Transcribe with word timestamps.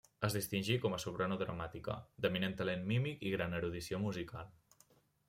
Es 0.27 0.35
distingí 0.35 0.77
com 0.85 0.95
a 0.97 0.99
soprano 1.01 1.35
dramàtica, 1.41 1.97
d'eminent 2.25 2.57
talent 2.63 2.87
mímic 2.93 3.21
i 3.29 3.35
gran 3.37 3.55
erudició 3.59 4.01
musical. 4.07 4.49